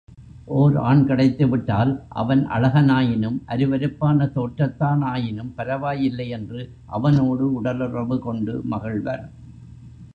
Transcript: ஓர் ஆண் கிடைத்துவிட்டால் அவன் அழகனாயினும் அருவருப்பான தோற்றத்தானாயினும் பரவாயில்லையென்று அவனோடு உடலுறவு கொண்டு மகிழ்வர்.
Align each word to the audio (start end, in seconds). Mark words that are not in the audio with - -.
ஓர் 0.59 0.77
ஆண் 0.77 1.01
கிடைத்துவிட்டால் 1.07 1.91
அவன் 2.13 2.41
அழகனாயினும் 2.47 3.37
அருவருப்பான 3.47 4.27
தோற்றத்தானாயினும் 4.35 5.51
பரவாயில்லையென்று 5.57 6.63
அவனோடு 6.87 7.53
உடலுறவு 7.53 8.19
கொண்டு 8.19 8.55
மகிழ்வர். 8.71 9.25